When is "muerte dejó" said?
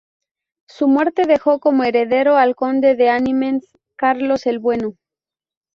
0.87-1.59